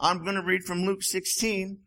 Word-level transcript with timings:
I'm 0.00 0.22
going 0.22 0.36
to 0.36 0.42
read 0.42 0.64
from 0.64 0.84
Luke 0.84 1.02
16 1.02 1.78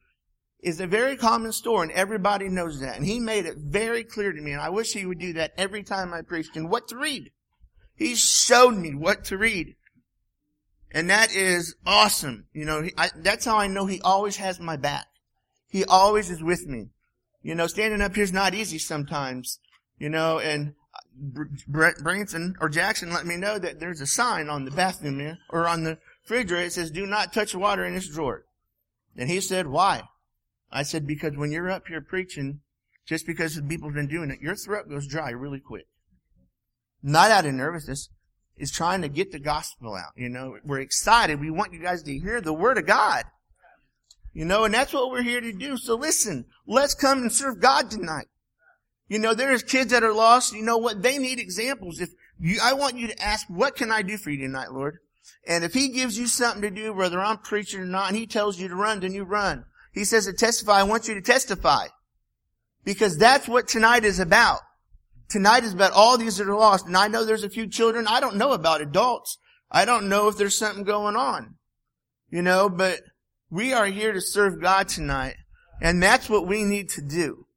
is 0.61 0.79
a 0.79 0.87
very 0.87 1.15
common 1.15 1.51
story 1.51 1.87
and 1.87 1.91
everybody 1.91 2.47
knows 2.49 2.79
that. 2.81 2.97
And 2.97 3.05
he 3.05 3.19
made 3.19 3.45
it 3.45 3.57
very 3.57 4.03
clear 4.03 4.31
to 4.31 4.41
me 4.41 4.51
and 4.51 4.61
I 4.61 4.69
wish 4.69 4.93
he 4.93 5.05
would 5.05 5.19
do 5.19 5.33
that 5.33 5.53
every 5.57 5.83
time 5.83 6.13
I 6.13 6.21
preached 6.21 6.55
and 6.55 6.69
what 6.69 6.87
to 6.89 6.97
read. 6.97 7.31
He 7.95 8.15
showed 8.15 8.75
me 8.75 8.95
what 8.95 9.25
to 9.25 9.37
read. 9.37 9.75
And 10.91 11.09
that 11.09 11.33
is 11.33 11.75
awesome. 11.85 12.47
You 12.53 12.65
know, 12.65 12.87
I, 12.97 13.09
that's 13.15 13.45
how 13.45 13.57
I 13.57 13.67
know 13.67 13.85
he 13.85 14.01
always 14.01 14.37
has 14.37 14.59
my 14.59 14.75
back. 14.75 15.07
He 15.67 15.85
always 15.85 16.29
is 16.29 16.43
with 16.43 16.67
me. 16.67 16.89
You 17.41 17.55
know, 17.55 17.67
standing 17.67 18.01
up 18.01 18.15
here 18.15 18.23
is 18.23 18.33
not 18.33 18.53
easy 18.53 18.77
sometimes. 18.77 19.59
You 19.97 20.09
know, 20.09 20.39
and 20.39 20.73
Brent 21.67 22.03
Branson 22.03 22.55
or 22.59 22.69
Jackson 22.69 23.13
let 23.13 23.25
me 23.25 23.37
know 23.37 23.57
that 23.57 23.79
there's 23.79 24.01
a 24.01 24.07
sign 24.07 24.49
on 24.49 24.65
the 24.65 24.71
bathroom 24.71 25.19
here 25.19 25.37
or 25.49 25.67
on 25.67 25.83
the 25.83 25.97
refrigerator. 26.31 26.65
It 26.65 26.73
says, 26.73 26.91
do 26.91 27.05
not 27.05 27.33
touch 27.33 27.53
water 27.53 27.85
in 27.85 27.93
this 27.93 28.07
drawer. 28.07 28.45
And 29.15 29.29
he 29.29 29.41
said, 29.41 29.67
why? 29.67 30.03
I 30.71 30.83
said, 30.83 31.05
because 31.05 31.35
when 31.35 31.51
you're 31.51 31.69
up 31.69 31.87
here 31.87 32.01
preaching, 32.01 32.61
just 33.05 33.25
because 33.27 33.55
the 33.55 33.61
people 33.61 33.89
have 33.89 33.95
been 33.95 34.07
doing 34.07 34.31
it, 34.31 34.39
your 34.41 34.55
throat 34.55 34.89
goes 34.89 35.07
dry 35.07 35.31
really 35.31 35.59
quick. 35.59 35.87
Not 37.03 37.31
out 37.31 37.45
of 37.45 37.53
nervousness. 37.53 38.09
It's 38.55 38.71
trying 38.71 39.01
to 39.01 39.09
get 39.09 39.31
the 39.31 39.39
gospel 39.39 39.95
out. 39.95 40.13
You 40.15 40.29
know, 40.29 40.57
we're 40.63 40.79
excited. 40.79 41.39
We 41.39 41.49
want 41.49 41.73
you 41.73 41.81
guys 41.81 42.03
to 42.03 42.17
hear 42.17 42.39
the 42.39 42.53
word 42.53 42.77
of 42.77 42.85
God. 42.85 43.25
You 44.33 44.45
know, 44.45 44.63
and 44.63 44.73
that's 44.73 44.93
what 44.93 45.11
we're 45.11 45.23
here 45.23 45.41
to 45.41 45.51
do. 45.51 45.77
So 45.77 45.95
listen, 45.95 46.45
let's 46.65 46.93
come 46.93 47.21
and 47.21 47.31
serve 47.31 47.59
God 47.59 47.91
tonight. 47.91 48.27
You 49.09 49.19
know, 49.19 49.33
there's 49.33 49.63
kids 49.63 49.91
that 49.91 50.03
are 50.03 50.13
lost. 50.13 50.53
You 50.53 50.61
know 50.61 50.77
what? 50.77 51.01
They 51.01 51.17
need 51.17 51.39
examples. 51.39 51.99
If 51.99 52.11
you, 52.39 52.59
I 52.63 52.73
want 52.73 52.95
you 52.95 53.07
to 53.07 53.21
ask, 53.21 53.45
what 53.49 53.75
can 53.75 53.91
I 53.91 54.03
do 54.03 54.17
for 54.17 54.29
you 54.29 54.37
tonight, 54.37 54.71
Lord? 54.71 54.99
And 55.47 55.63
if 55.63 55.73
he 55.73 55.89
gives 55.89 56.17
you 56.17 56.27
something 56.27 56.61
to 56.61 56.69
do, 56.69 56.93
whether 56.93 57.19
I'm 57.19 57.37
preaching 57.37 57.81
or 57.81 57.85
not, 57.85 58.09
and 58.09 58.17
he 58.17 58.27
tells 58.27 58.59
you 58.59 58.67
to 58.67 58.75
run, 58.75 58.99
then 58.99 59.13
you 59.13 59.23
run. 59.23 59.65
He 59.93 60.05
says 60.05 60.25
to 60.25 60.33
testify, 60.33 60.79
I 60.79 60.83
want 60.83 61.07
you 61.07 61.15
to 61.15 61.21
testify. 61.21 61.87
Because 62.83 63.17
that's 63.17 63.47
what 63.47 63.67
tonight 63.67 64.05
is 64.05 64.19
about. 64.19 64.59
Tonight 65.29 65.63
is 65.63 65.73
about 65.73 65.93
all 65.93 66.17
these 66.17 66.37
that 66.37 66.47
are 66.47 66.55
lost. 66.55 66.87
And 66.87 66.97
I 66.97 67.07
know 67.07 67.23
there's 67.23 67.43
a 67.43 67.49
few 67.49 67.67
children. 67.67 68.07
I 68.07 68.19
don't 68.19 68.37
know 68.37 68.51
about 68.51 68.81
adults. 68.81 69.37
I 69.69 69.85
don't 69.85 70.09
know 70.09 70.27
if 70.27 70.37
there's 70.37 70.57
something 70.57 70.83
going 70.83 71.15
on. 71.15 71.55
You 72.29 72.41
know, 72.41 72.69
but 72.69 73.01
we 73.49 73.73
are 73.73 73.85
here 73.85 74.13
to 74.13 74.21
serve 74.21 74.61
God 74.61 74.87
tonight. 74.87 75.35
And 75.81 76.01
that's 76.01 76.29
what 76.29 76.47
we 76.47 76.63
need 76.63 76.89
to 76.89 77.01
do. 77.01 77.47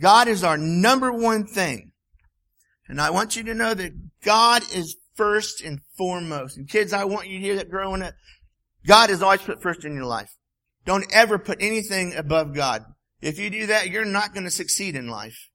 God 0.00 0.28
is 0.28 0.42
our 0.42 0.58
number 0.58 1.12
one 1.12 1.46
thing. 1.46 1.92
And 2.88 3.00
I 3.00 3.10
want 3.10 3.36
you 3.36 3.42
to 3.44 3.54
know 3.54 3.72
that 3.72 3.92
God 4.22 4.62
is 4.74 4.96
first 5.14 5.60
and 5.60 5.80
foremost. 5.96 6.56
And 6.56 6.68
kids, 6.68 6.92
I 6.92 7.04
want 7.04 7.28
you 7.28 7.38
to 7.38 7.44
hear 7.44 7.56
that 7.56 7.70
growing 7.70 8.02
up. 8.02 8.14
God 8.86 9.10
is 9.10 9.22
always 9.22 9.42
put 9.42 9.62
first 9.62 9.84
in 9.84 9.94
your 9.94 10.04
life. 10.04 10.30
Don't 10.84 11.06
ever 11.12 11.38
put 11.38 11.62
anything 11.62 12.14
above 12.14 12.54
God. 12.54 12.84
If 13.20 13.38
you 13.38 13.50
do 13.50 13.66
that, 13.66 13.88
you're 13.88 14.04
not 14.04 14.34
going 14.34 14.44
to 14.44 14.50
succeed 14.50 14.96
in 14.96 15.08
life. 15.08 15.48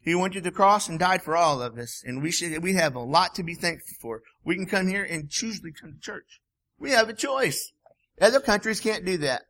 He 0.00 0.14
went 0.14 0.34
to 0.34 0.40
the 0.40 0.52
cross 0.52 0.88
and 0.88 1.00
died 1.00 1.22
for 1.22 1.36
all 1.36 1.60
of 1.60 1.76
us, 1.76 2.02
and 2.06 2.22
we 2.22 2.30
should, 2.30 2.62
we 2.62 2.74
have 2.74 2.94
a 2.94 3.00
lot 3.00 3.34
to 3.34 3.42
be 3.42 3.54
thankful 3.54 3.96
for. 4.00 4.22
We 4.44 4.54
can 4.54 4.66
come 4.66 4.86
here 4.86 5.02
and 5.02 5.28
choose 5.28 5.60
to 5.60 5.72
come 5.72 5.94
to 5.94 6.00
church. 6.00 6.40
We 6.78 6.92
have 6.92 7.08
a 7.08 7.12
choice. 7.12 7.72
Other 8.20 8.38
countries 8.38 8.78
can't 8.78 9.04
do 9.04 9.18
that. 9.18 9.42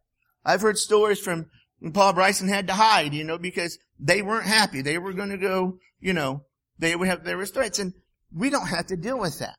I've 0.46 0.62
heard 0.62 0.78
stories 0.78 1.20
from 1.20 1.50
when 1.80 1.92
Paul 1.92 2.14
Bryson 2.14 2.48
had 2.48 2.68
to 2.68 2.72
hide, 2.72 3.12
you 3.12 3.24
know, 3.24 3.36
because 3.36 3.78
they 3.98 4.22
weren't 4.22 4.46
happy. 4.46 4.80
They 4.80 4.96
were 4.96 5.12
going 5.12 5.28
to 5.28 5.36
go, 5.36 5.78
you 6.00 6.14
know, 6.14 6.44
they 6.78 6.96
would 6.96 7.08
have 7.08 7.24
there 7.24 7.36
was 7.36 7.50
threats. 7.50 7.78
and 7.78 7.92
we 8.36 8.50
don't 8.50 8.68
have 8.68 8.86
to 8.88 8.96
deal 8.96 9.18
with 9.18 9.38
that. 9.38 9.56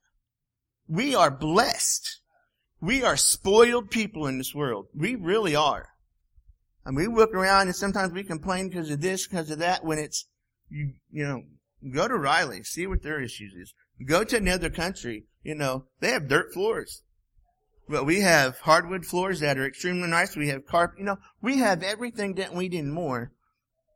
We 0.88 1.16
are 1.16 1.32
blessed. 1.32 2.22
We 2.80 3.04
are 3.04 3.18
spoiled 3.18 3.90
people 3.90 4.28
in 4.28 4.38
this 4.38 4.54
world. 4.54 4.86
We 4.94 5.16
really 5.16 5.56
are. 5.56 5.88
And 6.86 6.96
we 6.96 7.08
look 7.08 7.34
around 7.34 7.68
and 7.68 7.76
sometimes 7.76 8.14
we 8.14 8.24
complain 8.24 8.70
because 8.70 8.92
of 8.92 9.02
this, 9.02 9.28
because 9.28 9.50
of 9.50 9.60
that, 9.60 9.84
when 9.84 9.98
it's, 9.98 10.26
you, 10.70 10.94
you 11.12 11.26
know, 11.26 11.42
go 11.92 12.08
to 12.08 12.16
Riley, 12.16 12.64
see 12.64 12.86
what 12.88 13.02
their 13.02 13.20
issues 13.20 13.54
is. 13.54 13.74
Go 14.06 14.24
to 14.24 14.38
another 14.38 14.70
country, 14.70 15.26
you 15.44 15.56
know, 15.56 15.86
they 16.00 16.12
have 16.12 16.30
dirt 16.30 16.54
floors. 16.54 17.02
But 17.90 18.06
we 18.06 18.22
have 18.22 18.60
hardwood 18.60 19.06
floors 19.06 19.40
that 19.40 19.58
are 19.58 19.66
extremely 19.66 20.08
nice. 20.08 20.36
We 20.36 20.50
have 20.50 20.68
carpet, 20.68 21.00
you 21.00 21.06
know, 21.06 21.18
we 21.42 21.58
have 21.58 21.82
everything 21.82 22.36
that 22.36 22.54
we 22.54 22.70
need 22.70 22.86
more. 22.86 23.32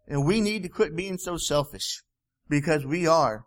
And 0.07 0.25
we 0.25 0.41
need 0.41 0.63
to 0.63 0.69
quit 0.69 0.95
being 0.95 1.17
so 1.17 1.37
selfish 1.37 2.01
because 2.49 2.85
we 2.85 3.05
are. 3.05 3.45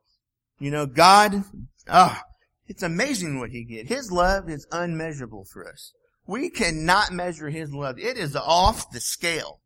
You 0.58 0.70
know, 0.70 0.86
God, 0.86 1.44
ah, 1.88 2.22
oh, 2.22 2.30
it's 2.66 2.82
amazing 2.82 3.38
what 3.38 3.50
he 3.50 3.64
did. 3.64 3.88
His 3.88 4.10
love 4.10 4.48
is 4.48 4.66
unmeasurable 4.72 5.44
for 5.44 5.68
us. 5.68 5.92
We 6.26 6.48
cannot 6.48 7.12
measure 7.12 7.50
his 7.50 7.72
love. 7.72 7.98
It 7.98 8.16
is 8.16 8.34
off 8.34 8.90
the 8.90 9.00
scale. 9.00 9.60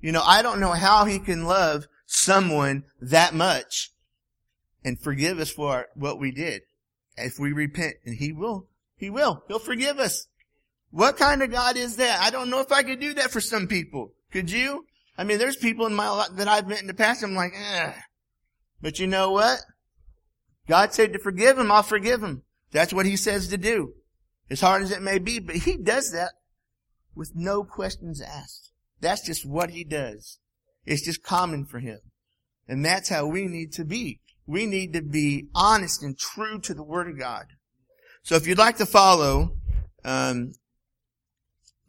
You 0.00 0.12
know, 0.12 0.22
I 0.22 0.42
don't 0.42 0.60
know 0.60 0.72
how 0.72 1.06
he 1.06 1.18
can 1.18 1.44
love 1.44 1.86
someone 2.06 2.84
that 3.00 3.34
much 3.34 3.90
and 4.84 5.00
forgive 5.00 5.38
us 5.38 5.50
for 5.50 5.86
what 5.94 6.20
we 6.20 6.30
did. 6.30 6.62
If 7.16 7.38
we 7.38 7.52
repent, 7.52 7.96
and 8.04 8.16
he 8.16 8.32
will, 8.32 8.68
he 8.96 9.10
will, 9.10 9.42
he'll 9.48 9.58
forgive 9.58 9.98
us. 9.98 10.26
What 10.90 11.16
kind 11.16 11.42
of 11.42 11.50
God 11.50 11.76
is 11.76 11.96
that? 11.96 12.20
I 12.20 12.30
don't 12.30 12.50
know 12.50 12.60
if 12.60 12.70
I 12.70 12.82
could 12.82 13.00
do 13.00 13.14
that 13.14 13.30
for 13.30 13.40
some 13.40 13.66
people. 13.66 14.12
Could 14.30 14.50
you? 14.50 14.86
I 15.16 15.24
mean, 15.24 15.38
there's 15.38 15.56
people 15.56 15.86
in 15.86 15.94
my 15.94 16.08
life 16.08 16.28
that 16.34 16.48
I've 16.48 16.68
met 16.68 16.80
in 16.80 16.86
the 16.86 16.94
past. 16.94 17.24
I'm 17.24 17.34
like, 17.34 17.52
eh. 17.54 17.92
But 18.80 18.98
you 18.98 19.06
know 19.06 19.32
what? 19.32 19.58
God 20.68 20.92
said 20.92 21.12
to 21.12 21.18
forgive 21.18 21.58
him, 21.58 21.72
I'll 21.72 21.82
forgive 21.82 22.22
him. 22.22 22.42
That's 22.70 22.92
what 22.92 23.06
he 23.06 23.16
says 23.16 23.48
to 23.48 23.56
do. 23.56 23.94
As 24.50 24.60
hard 24.60 24.82
as 24.82 24.90
it 24.90 25.02
may 25.02 25.18
be, 25.18 25.38
but 25.38 25.56
he 25.56 25.76
does 25.76 26.12
that 26.12 26.32
with 27.14 27.32
no 27.34 27.64
questions 27.64 28.20
asked. 28.20 28.72
That's 29.00 29.26
just 29.26 29.46
what 29.46 29.70
he 29.70 29.84
does. 29.84 30.38
It's 30.84 31.04
just 31.04 31.22
common 31.22 31.64
for 31.64 31.80
him. 31.80 31.98
And 32.66 32.84
that's 32.84 33.08
how 33.08 33.26
we 33.26 33.46
need 33.46 33.72
to 33.72 33.84
be. 33.84 34.20
We 34.46 34.66
need 34.66 34.92
to 34.94 35.02
be 35.02 35.48
honest 35.54 36.02
and 36.02 36.18
true 36.18 36.58
to 36.60 36.74
the 36.74 36.82
Word 36.82 37.08
of 37.08 37.18
God. 37.18 37.46
So 38.22 38.34
if 38.34 38.46
you'd 38.46 38.58
like 38.58 38.76
to 38.78 38.86
follow, 38.86 39.56
um, 40.04 40.52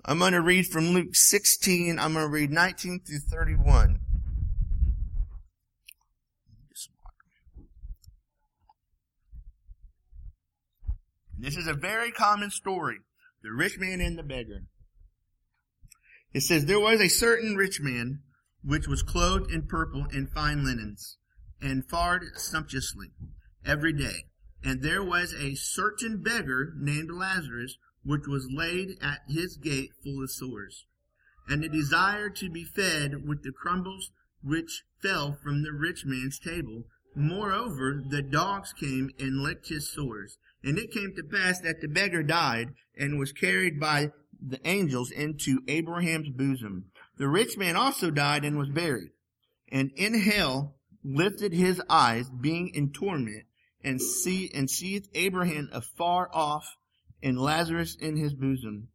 I'm 0.05 0.19
going 0.19 0.33
to 0.33 0.41
read 0.41 0.67
from 0.67 0.89
Luke 0.89 1.15
16. 1.15 1.99
I'm 1.99 2.13
going 2.13 2.25
to 2.25 2.31
read 2.31 2.51
19 2.51 3.01
through 3.05 3.19
31. 3.19 3.99
This 11.41 11.55
is 11.55 11.67
a 11.67 11.73
very 11.73 12.11
common 12.11 12.51
story. 12.51 12.97
The 13.43 13.51
rich 13.51 13.79
man 13.79 14.01
and 14.01 14.17
the 14.17 14.23
beggar. 14.23 14.63
It 16.33 16.41
says, 16.41 16.65
There 16.65 16.79
was 16.79 16.99
a 16.99 17.07
certain 17.07 17.55
rich 17.55 17.79
man 17.79 18.23
which 18.61 18.87
was 18.87 19.03
clothed 19.03 19.49
in 19.49 19.65
purple 19.65 20.05
and 20.11 20.29
fine 20.29 20.65
linens, 20.65 21.17
and 21.61 21.89
fared 21.89 22.23
sumptuously 22.35 23.07
every 23.65 23.93
day. 23.93 24.25
And 24.63 24.83
there 24.83 25.03
was 25.03 25.33
a 25.33 25.55
certain 25.55 26.21
beggar 26.21 26.73
named 26.75 27.09
Lazarus, 27.09 27.77
which 28.03 28.27
was 28.27 28.51
laid 28.51 28.97
at 29.01 29.21
his 29.29 29.55
gate 29.55 29.91
full 30.03 30.21
of 30.21 30.31
sores, 30.31 30.85
and 31.47 31.63
a 31.63 31.69
desire 31.69 32.29
to 32.29 32.49
be 32.49 32.65
fed 32.65 33.25
with 33.25 33.43
the 33.43 33.53
crumbs 33.53 34.11
which 34.43 34.83
fell 35.01 35.37
from 35.41 35.63
the 35.63 35.71
rich 35.71 36.03
man's 36.05 36.37
table. 36.37 36.83
Moreover, 37.15 38.03
the 38.07 38.21
dogs 38.21 38.73
came 38.73 39.09
and 39.19 39.41
licked 39.41 39.69
his 39.69 39.89
sores. 39.89 40.37
And 40.63 40.77
it 40.77 40.91
came 40.91 41.13
to 41.15 41.23
pass 41.23 41.59
that 41.61 41.81
the 41.81 41.87
beggar 41.87 42.23
died 42.23 42.73
and 42.97 43.17
was 43.17 43.31
carried 43.31 43.79
by 43.79 44.11
the 44.41 44.59
angels 44.67 45.11
into 45.11 45.61
Abraham's 45.67 46.29
bosom. 46.29 46.85
The 47.17 47.27
rich 47.27 47.57
man 47.57 47.75
also 47.75 48.11
died 48.11 48.45
and 48.45 48.57
was 48.57 48.69
buried. 48.69 49.11
And 49.71 49.91
in 49.95 50.19
hell 50.19 50.75
lifted 51.03 51.53
his 51.53 51.81
eyes, 51.89 52.29
being 52.29 52.69
in 52.69 52.91
torment, 52.91 53.45
and 53.83 54.01
see 54.01 54.51
and 54.53 54.69
seeth 54.69 55.07
Abraham 55.13 55.69
afar 55.71 56.29
off, 56.33 56.75
and 57.23 57.39
Lazarus 57.39 57.95
in 57.95 58.17
his 58.17 58.33
bosom. 58.33 58.89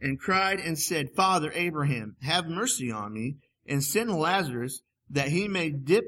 And 0.00 0.18
cried 0.18 0.60
and 0.60 0.78
said, 0.78 1.14
Father 1.14 1.52
Abraham, 1.54 2.16
have 2.22 2.46
mercy 2.46 2.90
on 2.90 3.12
me, 3.12 3.36
and 3.66 3.82
send 3.82 4.10
Lazarus 4.10 4.82
that 5.10 5.28
he 5.28 5.48
may 5.48 5.70
dip 5.70 6.04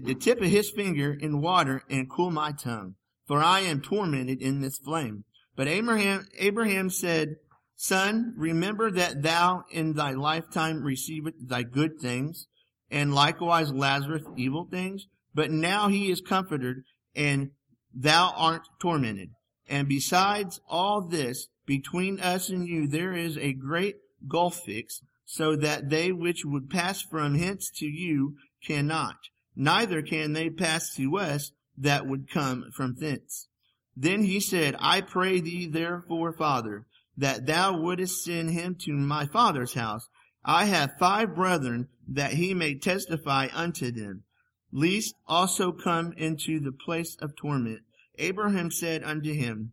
the 0.00 0.14
tip 0.14 0.40
of 0.40 0.48
his 0.48 0.70
finger 0.70 1.12
in 1.12 1.40
water 1.40 1.82
and 1.88 2.10
cool 2.10 2.30
my 2.30 2.52
tongue 2.52 2.94
for 3.26 3.42
I 3.42 3.60
am 3.60 3.80
tormented 3.80 4.42
in 4.42 4.60
this 4.60 4.78
flame. 4.78 5.24
But 5.56 5.68
Abraham, 5.68 6.26
Abraham 6.38 6.90
said, 6.90 7.36
Son, 7.76 8.34
remember 8.36 8.90
that 8.90 9.22
thou 9.22 9.64
in 9.70 9.94
thy 9.94 10.12
lifetime 10.12 10.82
receivest 10.82 11.48
thy 11.48 11.62
good 11.62 11.98
things, 11.98 12.46
and 12.90 13.14
likewise 13.14 13.72
Lazarus 13.72 14.24
evil 14.36 14.68
things. 14.70 15.06
But 15.34 15.50
now 15.50 15.88
he 15.88 16.10
is 16.10 16.20
comforted, 16.20 16.82
and 17.14 17.52
thou 17.94 18.32
art 18.36 18.68
tormented. 18.80 19.30
And 19.66 19.88
besides 19.88 20.60
all 20.68 21.00
this, 21.00 21.48
between 21.64 22.20
us 22.20 22.50
and 22.50 22.66
you 22.66 22.86
there 22.86 23.14
is 23.14 23.38
a 23.38 23.54
great 23.54 23.96
gulf 24.28 24.56
fixed, 24.56 25.04
so 25.24 25.56
that 25.56 25.88
they 25.88 26.12
which 26.12 26.44
would 26.44 26.68
pass 26.68 27.00
from 27.00 27.36
hence 27.36 27.70
to 27.76 27.86
you 27.86 28.36
cannot, 28.62 29.16
neither 29.56 30.02
can 30.02 30.32
they 30.32 30.50
pass 30.50 30.94
to 30.96 31.18
us 31.18 31.52
that 31.76 32.06
would 32.06 32.30
come 32.30 32.70
from 32.74 32.94
thence. 32.98 33.48
Then 33.96 34.24
he 34.24 34.40
said, 34.40 34.76
I 34.78 35.00
pray 35.00 35.40
thee 35.40 35.66
therefore, 35.66 36.32
Father, 36.32 36.86
that 37.16 37.46
thou 37.46 37.78
wouldest 37.78 38.24
send 38.24 38.50
him 38.50 38.76
to 38.80 38.92
my 38.92 39.26
father's 39.26 39.74
house. 39.74 40.08
I 40.44 40.64
have 40.64 40.98
five 40.98 41.34
brethren, 41.34 41.88
that 42.08 42.32
he 42.32 42.54
may 42.54 42.74
testify 42.74 43.48
unto 43.52 43.90
them, 43.90 44.24
lest 44.72 45.14
also 45.26 45.72
come 45.72 46.12
into 46.16 46.58
the 46.58 46.72
place 46.72 47.16
of 47.20 47.36
torment. 47.36 47.80
Abraham 48.18 48.70
said 48.70 49.04
unto 49.04 49.32
him, 49.32 49.72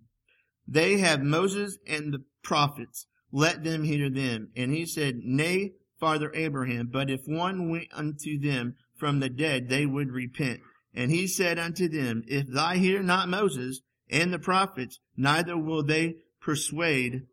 They 0.68 0.98
have 1.00 1.22
Moses 1.22 1.78
and 1.88 2.14
the 2.14 2.24
prophets, 2.44 3.08
let 3.32 3.64
them 3.64 3.84
hear 3.84 4.10
them. 4.10 4.50
And 4.56 4.74
he 4.74 4.86
said, 4.86 5.20
Nay, 5.24 5.74
Father 6.00 6.32
Abraham, 6.34 6.90
but 6.92 7.10
if 7.10 7.22
one 7.26 7.70
went 7.70 7.88
unto 7.94 8.40
them 8.40 8.76
from 9.00 9.20
the 9.20 9.30
dead, 9.30 9.70
they 9.70 9.86
would 9.86 10.12
repent. 10.12 10.60
And 10.94 11.12
he 11.12 11.28
said 11.28 11.58
unto 11.60 11.88
them, 11.88 12.24
If 12.28 12.48
thy 12.48 12.78
hear 12.78 13.02
not 13.02 13.30
Moses 13.30 13.82
and 14.10 14.34
the 14.34 14.40
prophets, 14.40 15.00
neither 15.16 15.58
will 15.58 15.84
they 15.84 16.16
persuade, 16.42 17.24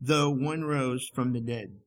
though 0.00 0.30
one 0.30 0.64
rose 0.64 1.08
from 1.14 1.32
the 1.32 1.40
dead. 1.40 1.78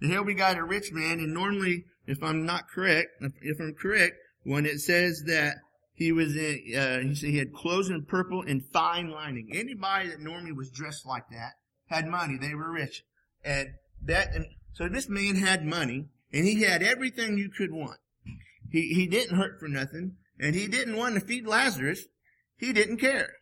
And 0.00 0.10
here 0.10 0.22
we 0.22 0.34
got 0.34 0.58
a 0.58 0.64
rich 0.64 0.92
man, 0.92 1.18
and 1.20 1.32
normally, 1.32 1.84
if 2.06 2.22
I'm 2.22 2.44
not 2.44 2.68
correct, 2.68 3.10
if 3.20 3.60
I'm 3.60 3.74
correct, 3.74 4.16
when 4.44 4.66
it 4.66 4.80
says 4.80 5.24
that 5.26 5.56
he 5.94 6.10
was 6.10 6.36
in, 6.36 6.74
uh, 6.76 6.98
he 7.00 7.14
said 7.14 7.30
he 7.30 7.38
had 7.38 7.52
clothes 7.52 7.90
in 7.90 8.04
purple 8.04 8.42
and 8.42 8.64
fine 8.72 9.10
lining. 9.10 9.50
Anybody 9.52 10.08
that 10.08 10.20
normally 10.20 10.52
was 10.52 10.70
dressed 10.70 11.06
like 11.06 11.28
that 11.30 11.52
had 11.86 12.06
money. 12.06 12.38
They 12.40 12.54
were 12.54 12.72
rich. 12.72 13.04
And 13.44 13.68
that, 14.04 14.34
and 14.34 14.46
so 14.72 14.88
this 14.88 15.08
man 15.08 15.36
had 15.36 15.64
money, 15.64 16.06
and 16.32 16.46
he 16.46 16.62
had 16.62 16.82
everything 16.82 17.38
you 17.38 17.50
could 17.50 17.72
want. 17.72 17.98
He, 18.70 18.94
he 18.94 19.06
didn't 19.06 19.36
hurt 19.36 19.60
for 19.60 19.68
nothing, 19.68 20.16
and 20.38 20.54
he 20.54 20.66
didn't 20.66 20.96
want 20.96 21.14
to 21.14 21.20
feed 21.20 21.46
Lazarus. 21.46 22.04
He 22.56 22.72
didn't 22.72 22.98
care. 22.98 23.34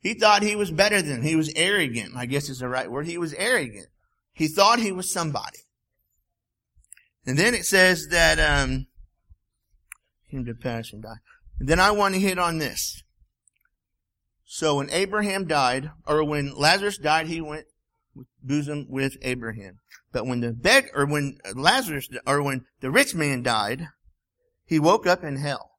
He 0.00 0.14
thought 0.14 0.42
he 0.42 0.56
was 0.56 0.70
better 0.70 1.02
than, 1.02 1.22
he 1.22 1.36
was 1.36 1.52
arrogant, 1.54 2.16
I 2.16 2.26
guess 2.26 2.48
is 2.48 2.58
the 2.58 2.68
right 2.68 2.90
word. 2.90 3.06
He 3.06 3.18
was 3.18 3.34
arrogant. 3.34 3.86
He 4.32 4.48
thought 4.48 4.80
he 4.80 4.90
was 4.90 5.12
somebody. 5.12 5.58
And 7.24 7.38
then 7.38 7.54
it 7.54 7.66
says 7.66 8.08
that, 8.08 8.40
um, 8.40 8.86
came 10.30 10.44
to 10.44 10.54
pass 10.54 10.92
and 10.92 11.02
die. 11.02 11.20
And 11.60 11.68
then 11.68 11.78
I 11.78 11.92
want 11.92 12.14
to 12.14 12.20
hit 12.20 12.38
on 12.38 12.58
this. 12.58 13.02
So 14.44 14.76
when 14.76 14.90
Abraham 14.90 15.46
died, 15.46 15.90
or 16.06 16.24
when 16.24 16.54
Lazarus 16.54 16.98
died, 16.98 17.26
he 17.26 17.40
went 17.40 17.66
bosom 18.42 18.86
with 18.88 19.16
Abraham. 19.22 19.78
But 20.12 20.26
when 20.26 20.40
the 20.40 20.52
beg, 20.52 20.90
or 20.94 21.06
when 21.06 21.38
Lazarus, 21.54 22.08
or 22.26 22.42
when 22.42 22.66
the 22.80 22.90
rich 22.90 23.14
man 23.14 23.42
died, 23.42 23.88
he 24.64 24.78
woke 24.78 25.06
up 25.06 25.24
in 25.24 25.36
hell. 25.36 25.70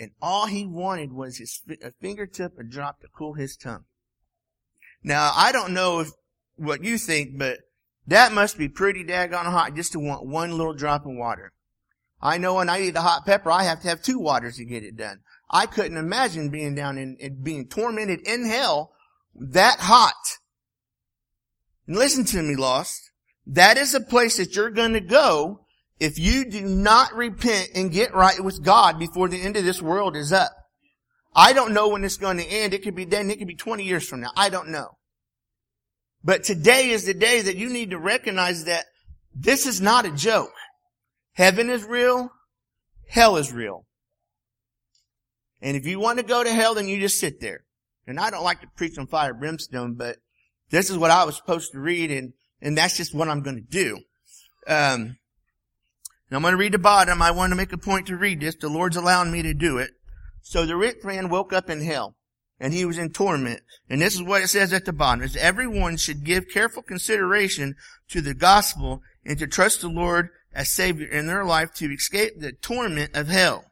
And 0.00 0.12
all 0.22 0.46
he 0.46 0.64
wanted 0.64 1.12
was 1.12 1.38
his 1.38 1.60
a 1.82 1.92
fingertip, 2.00 2.58
a 2.58 2.64
drop 2.64 3.00
to 3.00 3.08
cool 3.08 3.34
his 3.34 3.56
tongue. 3.56 3.84
Now, 5.02 5.32
I 5.34 5.52
don't 5.52 5.74
know 5.74 6.00
if, 6.00 6.10
what 6.56 6.84
you 6.84 6.98
think, 6.98 7.38
but 7.38 7.58
that 8.06 8.32
must 8.32 8.58
be 8.58 8.68
pretty 8.68 9.04
daggone 9.04 9.44
hot 9.44 9.74
just 9.74 9.92
to 9.92 10.00
want 10.00 10.26
one 10.26 10.56
little 10.56 10.74
drop 10.74 11.04
of 11.04 11.12
water. 11.12 11.52
I 12.20 12.38
know 12.38 12.54
when 12.54 12.68
I 12.68 12.80
eat 12.80 12.96
a 12.96 13.00
hot 13.00 13.26
pepper, 13.26 13.50
I 13.50 13.64
have 13.64 13.80
to 13.82 13.88
have 13.88 14.02
two 14.02 14.18
waters 14.18 14.56
to 14.56 14.64
get 14.64 14.82
it 14.82 14.96
done. 14.96 15.20
I 15.50 15.66
couldn't 15.66 15.96
imagine 15.96 16.50
being 16.50 16.74
down 16.74 16.98
in, 16.98 17.16
in 17.20 17.42
being 17.42 17.68
tormented 17.68 18.20
in 18.26 18.44
hell 18.44 18.92
that 19.34 19.78
hot. 19.80 20.38
And 21.88 21.96
listen 21.96 22.24
to 22.26 22.42
me, 22.42 22.54
lost. 22.54 23.10
That 23.46 23.78
is 23.78 23.94
a 23.94 24.00
place 24.00 24.36
that 24.36 24.54
you're 24.54 24.70
going 24.70 24.92
to 24.92 25.00
go 25.00 25.64
if 25.98 26.18
you 26.18 26.44
do 26.44 26.60
not 26.60 27.14
repent 27.14 27.70
and 27.74 27.90
get 27.90 28.14
right 28.14 28.38
with 28.38 28.62
God 28.62 28.98
before 28.98 29.28
the 29.28 29.40
end 29.40 29.56
of 29.56 29.64
this 29.64 29.82
world 29.82 30.14
is 30.14 30.32
up. 30.32 30.52
I 31.34 31.52
don't 31.52 31.72
know 31.72 31.88
when 31.88 32.04
it's 32.04 32.18
going 32.18 32.36
to 32.36 32.44
end. 32.44 32.74
It 32.74 32.82
could 32.82 32.94
be 32.94 33.04
then. 33.04 33.30
It 33.30 33.38
could 33.38 33.48
be 33.48 33.54
20 33.54 33.84
years 33.84 34.06
from 34.06 34.20
now. 34.20 34.30
I 34.36 34.50
don't 34.50 34.68
know. 34.68 34.98
But 36.22 36.44
today 36.44 36.90
is 36.90 37.06
the 37.06 37.14
day 37.14 37.40
that 37.40 37.56
you 37.56 37.70
need 37.70 37.90
to 37.90 37.98
recognize 37.98 38.64
that 38.64 38.84
this 39.34 39.66
is 39.66 39.80
not 39.80 40.04
a 40.04 40.10
joke. 40.10 40.52
Heaven 41.32 41.70
is 41.70 41.84
real. 41.84 42.30
Hell 43.08 43.36
is 43.36 43.52
real. 43.52 43.86
And 45.62 45.76
if 45.76 45.86
you 45.86 45.98
want 45.98 46.18
to 46.18 46.24
go 46.24 46.44
to 46.44 46.52
hell, 46.52 46.74
then 46.74 46.88
you 46.88 47.00
just 47.00 47.18
sit 47.18 47.40
there. 47.40 47.64
And 48.06 48.18
I 48.18 48.30
don't 48.30 48.44
like 48.44 48.60
to 48.60 48.68
preach 48.76 48.98
on 48.98 49.06
fire 49.06 49.32
brimstone, 49.32 49.94
but 49.94 50.18
this 50.70 50.90
is 50.90 50.98
what 50.98 51.10
I 51.10 51.24
was 51.24 51.36
supposed 51.36 51.72
to 51.72 51.80
read 51.80 52.10
and, 52.10 52.32
and 52.60 52.76
that's 52.76 52.96
just 52.96 53.14
what 53.14 53.28
I'm 53.28 53.42
going 53.42 53.56
to 53.56 53.62
do. 53.62 53.98
Um, 54.66 55.16
I'm 56.30 56.42
going 56.42 56.52
to 56.52 56.58
read 56.58 56.74
the 56.74 56.78
bottom. 56.78 57.22
I 57.22 57.30
want 57.30 57.52
to 57.52 57.56
make 57.56 57.72
a 57.72 57.78
point 57.78 58.08
to 58.08 58.16
read 58.16 58.40
this. 58.40 58.54
The 58.54 58.68
Lord's 58.68 58.96
allowing 58.96 59.32
me 59.32 59.42
to 59.42 59.54
do 59.54 59.78
it. 59.78 59.92
So 60.42 60.66
the 60.66 60.76
rich 60.76 60.98
man 61.04 61.30
woke 61.30 61.52
up 61.52 61.70
in 61.70 61.80
hell 61.80 62.16
and 62.60 62.74
he 62.74 62.84
was 62.84 62.98
in 62.98 63.10
torment. 63.10 63.60
And 63.88 64.02
this 64.02 64.14
is 64.14 64.22
what 64.22 64.42
it 64.42 64.48
says 64.48 64.72
at 64.72 64.84
the 64.84 64.92
bottom. 64.92 65.24
Is 65.24 65.36
everyone 65.36 65.96
should 65.96 66.24
give 66.24 66.48
careful 66.48 66.82
consideration 66.82 67.76
to 68.10 68.20
the 68.20 68.34
gospel 68.34 69.00
and 69.24 69.38
to 69.38 69.46
trust 69.46 69.80
the 69.80 69.88
Lord 69.88 70.28
as 70.52 70.70
Savior 70.70 71.06
in 71.06 71.26
their 71.26 71.44
life 71.44 71.72
to 71.74 71.92
escape 71.92 72.40
the 72.40 72.52
torment 72.52 73.16
of 73.16 73.28
hell. 73.28 73.64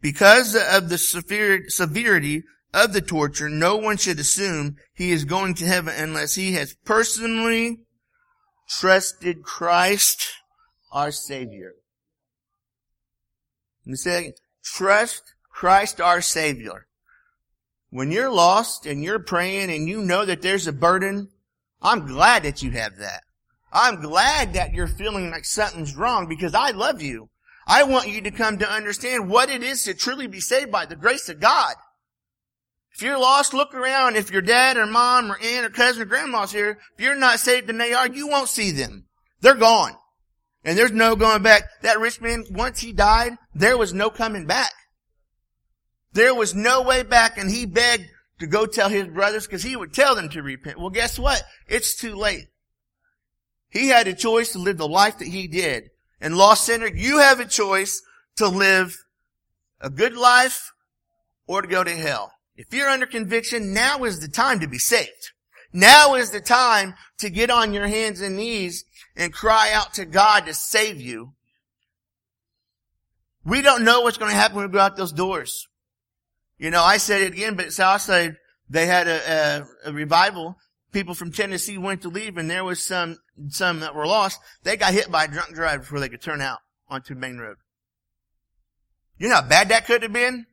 Because 0.00 0.54
of 0.54 0.90
the 0.90 0.98
severity 0.98 2.42
of 2.74 2.92
the 2.92 3.00
torture, 3.00 3.48
no 3.48 3.76
one 3.76 3.96
should 3.96 4.18
assume 4.18 4.76
he 4.92 5.12
is 5.12 5.24
going 5.24 5.54
to 5.54 5.64
heaven 5.64 5.94
unless 5.96 6.34
he 6.34 6.54
has 6.54 6.76
personally 6.84 7.78
trusted 8.68 9.42
Christ 9.42 10.32
our 10.92 11.12
Savior. 11.12 11.74
Let 13.86 13.90
me 13.90 13.96
say, 13.96 14.32
trust 14.64 15.22
Christ 15.50 16.00
our 16.00 16.20
Savior. 16.20 16.86
When 17.90 18.10
you're 18.10 18.32
lost 18.32 18.86
and 18.86 19.04
you're 19.04 19.20
praying 19.20 19.70
and 19.70 19.88
you 19.88 20.02
know 20.02 20.24
that 20.24 20.42
there's 20.42 20.66
a 20.66 20.72
burden, 20.72 21.28
I'm 21.80 22.06
glad 22.06 22.42
that 22.42 22.62
you 22.62 22.72
have 22.72 22.96
that. 22.96 23.22
I'm 23.72 24.00
glad 24.00 24.54
that 24.54 24.72
you're 24.72 24.88
feeling 24.88 25.30
like 25.30 25.44
something's 25.44 25.96
wrong 25.96 26.28
because 26.28 26.54
I 26.54 26.70
love 26.70 27.02
you. 27.02 27.28
I 27.66 27.84
want 27.84 28.08
you 28.08 28.20
to 28.22 28.30
come 28.30 28.58
to 28.58 28.70
understand 28.70 29.28
what 29.28 29.48
it 29.48 29.62
is 29.62 29.84
to 29.84 29.94
truly 29.94 30.26
be 30.26 30.40
saved 30.40 30.72
by 30.72 30.86
the 30.86 30.96
grace 30.96 31.28
of 31.28 31.40
God. 31.40 31.74
If 32.94 33.02
you're 33.02 33.18
lost, 33.18 33.54
look 33.54 33.74
around. 33.74 34.16
If 34.16 34.30
your 34.30 34.42
dad 34.42 34.76
or 34.76 34.86
mom 34.86 35.32
or 35.32 35.38
aunt 35.42 35.66
or 35.66 35.70
cousin 35.70 36.02
or 36.02 36.04
grandma's 36.04 36.52
here, 36.52 36.78
if 36.96 37.04
you're 37.04 37.16
not 37.16 37.40
saved 37.40 37.68
and 37.68 37.80
they 37.80 37.92
are, 37.92 38.08
you 38.08 38.28
won't 38.28 38.48
see 38.48 38.70
them. 38.70 39.06
They're 39.40 39.54
gone. 39.54 39.96
And 40.64 40.78
there's 40.78 40.92
no 40.92 41.16
going 41.16 41.42
back. 41.42 41.64
That 41.82 41.98
rich 41.98 42.20
man, 42.20 42.44
once 42.50 42.80
he 42.80 42.92
died, 42.92 43.32
there 43.54 43.76
was 43.76 43.92
no 43.92 44.10
coming 44.10 44.46
back. 44.46 44.72
There 46.12 46.34
was 46.34 46.54
no 46.54 46.82
way 46.82 47.02
back 47.02 47.36
and 47.36 47.50
he 47.50 47.66
begged 47.66 48.06
to 48.38 48.46
go 48.46 48.64
tell 48.64 48.88
his 48.88 49.08
brothers 49.08 49.46
because 49.46 49.64
he 49.64 49.74
would 49.74 49.92
tell 49.92 50.14
them 50.14 50.28
to 50.28 50.42
repent. 50.42 50.78
Well, 50.78 50.90
guess 50.90 51.18
what? 51.18 51.42
It's 51.66 51.96
too 51.96 52.14
late. 52.14 52.46
He 53.70 53.88
had 53.88 54.06
a 54.06 54.14
choice 54.14 54.52
to 54.52 54.60
live 54.60 54.78
the 54.78 54.86
life 54.86 55.18
that 55.18 55.28
he 55.28 55.48
did. 55.48 55.90
And 56.20 56.38
lost 56.38 56.64
sinner, 56.64 56.86
you 56.86 57.18
have 57.18 57.40
a 57.40 57.44
choice 57.44 58.00
to 58.36 58.46
live 58.46 58.96
a 59.80 59.90
good 59.90 60.16
life 60.16 60.70
or 61.48 61.60
to 61.60 61.68
go 61.68 61.82
to 61.82 61.90
hell. 61.90 62.32
If 62.56 62.72
you're 62.72 62.88
under 62.88 63.06
conviction, 63.06 63.72
now 63.72 64.04
is 64.04 64.20
the 64.20 64.28
time 64.28 64.60
to 64.60 64.68
be 64.68 64.78
saved. 64.78 65.32
Now 65.72 66.14
is 66.14 66.30
the 66.30 66.40
time 66.40 66.94
to 67.18 67.30
get 67.30 67.50
on 67.50 67.74
your 67.74 67.88
hands 67.88 68.20
and 68.20 68.36
knees 68.36 68.84
and 69.16 69.32
cry 69.32 69.72
out 69.72 69.94
to 69.94 70.04
God 70.04 70.46
to 70.46 70.54
save 70.54 71.00
you. 71.00 71.34
We 73.44 73.60
don't 73.60 73.84
know 73.84 74.02
what's 74.02 74.16
going 74.16 74.30
to 74.30 74.36
happen 74.36 74.56
when 74.56 74.66
we 74.66 74.72
go 74.72 74.78
out 74.78 74.96
those 74.96 75.12
doors. 75.12 75.66
You 76.58 76.70
know, 76.70 76.82
I 76.82 76.98
said 76.98 77.22
it 77.22 77.32
again, 77.32 77.56
but 77.56 77.72
Southside, 77.72 78.36
they 78.70 78.86
had 78.86 79.08
a, 79.08 79.66
a, 79.84 79.90
a 79.90 79.92
revival. 79.92 80.56
People 80.92 81.14
from 81.14 81.32
Tennessee 81.32 81.76
went 81.76 82.02
to 82.02 82.08
leave 82.08 82.38
and 82.38 82.48
there 82.48 82.64
was 82.64 82.80
some, 82.80 83.18
some 83.48 83.80
that 83.80 83.96
were 83.96 84.06
lost. 84.06 84.40
They 84.62 84.76
got 84.76 84.92
hit 84.92 85.10
by 85.10 85.24
a 85.24 85.28
drunk 85.28 85.54
driver 85.54 85.80
before 85.80 85.98
they 85.98 86.08
could 86.08 86.22
turn 86.22 86.40
out 86.40 86.60
onto 86.88 87.14
the 87.14 87.20
main 87.20 87.38
road. 87.38 87.56
You 89.18 89.28
know 89.28 89.36
how 89.36 89.48
bad 89.48 89.70
that 89.70 89.86
could 89.86 90.04
have 90.04 90.12
been? 90.12 90.46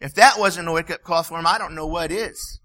If 0.00 0.14
that 0.14 0.38
wasn't 0.38 0.68
a 0.68 0.72
wake 0.72 0.90
up 0.90 1.02
call 1.02 1.22
for 1.22 1.38
them, 1.38 1.46
I 1.46 1.58
don't 1.58 1.74
know 1.74 1.86
what 1.86 2.12
is. 2.12 2.60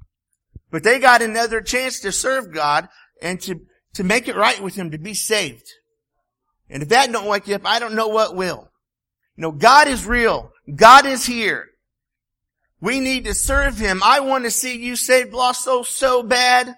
But 0.70 0.84
they 0.84 1.00
got 1.00 1.22
another 1.22 1.62
chance 1.62 2.00
to 2.02 2.12
serve 2.12 2.54
God 2.54 2.88
and 3.22 3.40
to 3.42 3.62
to 3.94 4.04
make 4.04 4.28
it 4.28 4.36
right 4.36 4.62
with 4.62 4.76
Him, 4.76 4.92
to 4.92 4.98
be 4.98 5.14
saved. 5.14 5.66
And 6.70 6.84
if 6.84 6.90
that 6.90 7.12
don't 7.12 7.28
wake 7.28 7.48
you 7.48 7.56
up, 7.56 7.66
I 7.66 7.80
don't 7.80 7.96
know 7.96 8.08
what 8.08 8.36
will. 8.36 8.70
You 9.36 9.42
know, 9.42 9.52
God 9.52 9.88
is 9.88 10.06
real. 10.06 10.52
God 10.74 11.06
is 11.06 11.26
here. 11.26 11.68
We 12.80 13.00
need 13.00 13.26
to 13.26 13.34
serve 13.34 13.78
Him. 13.78 14.02
I 14.04 14.22
want 14.22 14.46
to 14.46 14.52
see 14.52 14.78
you 14.78 14.96
saved, 14.96 15.34
lost 15.34 15.64
so, 15.64 15.84
so 15.84 16.24
bad. 16.24 16.76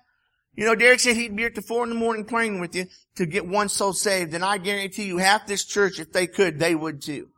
You 0.55 0.65
know, 0.65 0.75
Derek 0.75 0.99
said 0.99 1.15
he'd 1.15 1.35
be 1.35 1.43
here 1.43 1.49
to 1.51 1.61
four 1.61 1.83
in 1.83 1.89
the 1.89 1.95
morning 1.95 2.25
praying 2.25 2.59
with 2.59 2.75
you 2.75 2.87
to 3.15 3.25
get 3.25 3.47
one 3.47 3.69
soul 3.69 3.93
saved. 3.93 4.33
And 4.33 4.45
I 4.45 4.57
guarantee 4.57 5.05
you 5.05 5.17
half 5.17 5.47
this 5.47 5.65
church, 5.65 5.99
if 5.99 6.11
they 6.11 6.27
could, 6.27 6.59
they 6.59 6.75
would 6.75 7.01
too. 7.01 7.29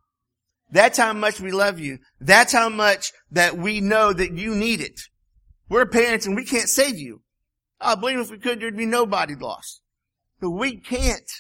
That's 0.72 0.98
how 0.98 1.14
much 1.14 1.40
we 1.40 1.52
love 1.52 1.80
you. 1.80 2.00
That's 2.20 2.54
how 2.54 2.70
much 2.70 3.14
that 3.32 3.58
we 3.58 3.82
know 3.82 4.14
that 4.14 4.34
you 4.34 4.56
need 4.56 4.82
it. 4.82 5.00
We're 5.70 5.86
parents 5.86 6.26
and 6.26 6.36
we 6.36 6.46
can't 6.46 6.70
save 6.70 6.98
you. 6.98 7.22
I 7.80 7.96
believe 7.96 8.20
if 8.20 8.32
we 8.32 8.38
could, 8.38 8.60
there'd 8.60 8.78
be 8.78 8.86
nobody 8.86 9.36
lost. 9.36 9.82
But 10.40 10.52
we 10.52 10.78
can't. 10.78 11.32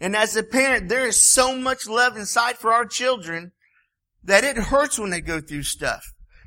And 0.00 0.14
as 0.16 0.36
a 0.36 0.42
parent, 0.42 0.88
there 0.88 1.06
is 1.06 1.24
so 1.26 1.56
much 1.56 1.88
love 1.88 2.16
inside 2.16 2.56
for 2.56 2.72
our 2.72 2.84
children 2.84 3.52
that 4.22 4.44
it 4.44 4.56
hurts 4.56 4.98
when 4.98 5.10
they 5.10 5.20
go 5.20 5.40
through 5.40 5.62
stuff. 5.62 6.04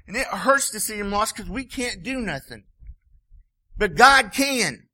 And 0.08 0.16
it 0.16 0.28
hurts 0.28 0.70
to 0.72 0.80
see 0.80 0.98
them 0.98 1.12
lost 1.12 1.36
because 1.36 1.50
we 1.50 1.66
can't 1.66 2.04
do 2.04 2.20
nothing. 2.20 2.64
But 3.78 3.96
God 3.96 4.32
can. 4.32 4.88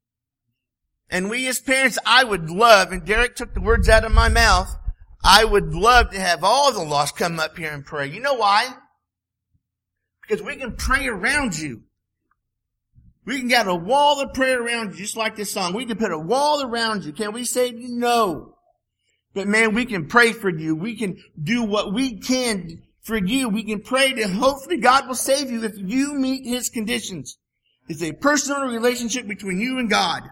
And 1.09 1.29
we 1.29 1.47
as 1.47 1.59
parents, 1.59 1.99
I 2.05 2.23
would 2.23 2.49
love, 2.49 2.91
and 2.91 3.05
Derek 3.05 3.35
took 3.35 3.53
the 3.53 3.61
words 3.61 3.87
out 3.87 4.03
of 4.03 4.11
my 4.11 4.29
mouth, 4.29 4.75
I 5.23 5.45
would 5.45 5.73
love 5.73 6.11
to 6.11 6.19
have 6.19 6.43
all 6.43 6.73
the 6.73 6.83
lost 6.83 7.15
come 7.15 7.39
up 7.39 7.57
here 7.57 7.71
and 7.71 7.85
pray. 7.85 8.07
You 8.07 8.19
know 8.19 8.33
why? 8.33 8.67
Because 10.21 10.43
we 10.43 10.57
can 10.57 10.75
pray 10.75 11.07
around 11.07 11.57
you. 11.57 11.83
We 13.25 13.39
can 13.39 13.47
get 13.47 13.67
a 13.67 13.75
wall 13.75 14.19
of 14.19 14.33
prayer 14.33 14.61
around 14.61 14.91
you, 14.91 14.97
just 14.97 15.15
like 15.15 15.35
this 15.37 15.53
song. 15.53 15.73
We 15.73 15.85
can 15.85 15.97
put 15.97 16.11
a 16.11 16.19
wall 16.19 16.61
around 16.61 17.05
you. 17.05 17.13
Can 17.13 17.31
we 17.31 17.45
save 17.45 17.79
you? 17.79 17.87
No. 17.89 18.55
But 19.33 19.47
man, 19.47 19.73
we 19.73 19.85
can 19.85 20.07
pray 20.07 20.33
for 20.33 20.49
you. 20.49 20.75
We 20.75 20.97
can 20.97 21.17
do 21.41 21.63
what 21.63 21.93
we 21.93 22.19
can 22.19 22.83
for 23.01 23.17
you. 23.17 23.47
We 23.47 23.63
can 23.63 23.81
pray 23.81 24.13
that 24.13 24.29
hopefully 24.29 24.77
God 24.77 25.07
will 25.07 25.15
save 25.15 25.49
you 25.49 25.63
if 25.63 25.73
you 25.77 26.13
meet 26.15 26.45
His 26.45 26.69
conditions. 26.69 27.37
It's 27.87 28.03
a 28.03 28.11
personal 28.11 28.63
relationship 28.63 29.27
between 29.27 29.59
you 29.59 29.79
and 29.79 29.89
God. 29.89 30.23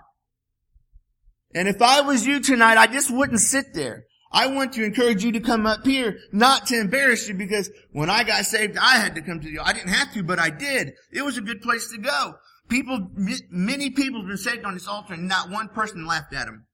And 1.54 1.68
if 1.68 1.82
I 1.82 2.02
was 2.02 2.26
you 2.26 2.42
tonight, 2.42 2.78
I 2.78 2.88
just 2.88 3.10
wouldn't 3.10 3.40
sit 3.40 3.74
there. 3.74 4.06
I 4.32 4.48
want 4.48 4.74
to 4.74 4.86
encourage 4.86 5.24
you 5.24 5.34
to 5.34 5.42
come 5.42 5.66
up 5.66 5.86
here, 5.86 6.18
not 6.32 6.68
to 6.68 6.80
embarrass 6.80 7.28
you, 7.28 7.34
because 7.34 7.70
when 7.92 8.10
I 8.10 8.24
got 8.24 8.46
saved, 8.46 8.78
I 8.78 8.98
had 8.98 9.16
to 9.16 9.22
come 9.22 9.42
to 9.42 9.50
you. 9.50 9.60
I 9.62 9.74
didn't 9.74 9.90
have 9.90 10.14
to, 10.14 10.24
but 10.24 10.40
I 10.40 10.50
did. 10.50 10.94
It 11.12 11.24
was 11.24 11.38
a 11.38 11.42
good 11.42 11.62
place 11.62 11.92
to 11.92 11.98
go. 11.98 12.36
People, 12.70 13.10
many 13.50 13.90
people 13.90 14.22
have 14.22 14.30
been 14.30 14.38
saved 14.38 14.64
on 14.64 14.74
this 14.74 14.88
altar, 14.88 15.16
and 15.16 15.28
not 15.28 15.50
one 15.50 15.68
person 15.68 16.08
laughed 16.08 16.34
at 16.34 16.46
them. 16.46 16.66